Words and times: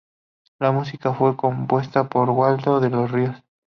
La 0.57 0.71
música 0.71 1.13
fue 1.13 1.37
compuesta 1.37 2.09
por 2.09 2.31
Waldo 2.31 2.79
de 2.79 2.89
los 2.89 3.11
Ríos. 3.11 3.35